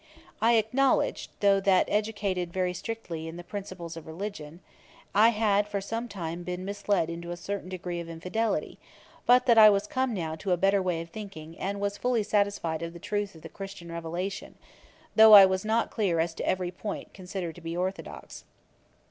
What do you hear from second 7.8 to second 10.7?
of infidelity; but that I was come now to a